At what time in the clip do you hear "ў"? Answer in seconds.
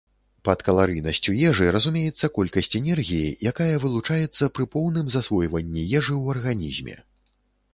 6.21-6.39